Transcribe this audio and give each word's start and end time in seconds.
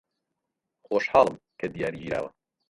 خۆشحاڵم 0.85 1.35
کە 1.59 1.65
دیار 1.73 1.93
گیراوە. 2.01 2.29